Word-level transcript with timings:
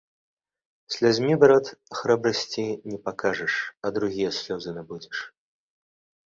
Слязьмі, 0.93 1.35
брат, 1.43 1.65
храбрасці 1.97 2.65
не 2.93 2.97
пакажаш, 3.11 3.53
а 3.87 3.93
другія 3.99 4.33
слёзы 4.39 4.69
набудзеш. 4.79 5.17